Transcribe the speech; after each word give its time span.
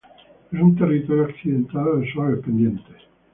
Es 0.51 0.59
un 0.59 0.75
territorio 0.75 1.25
accidentado, 1.25 1.97
de 1.99 2.11
suaves 2.11 2.39
pendientes. 2.43 3.03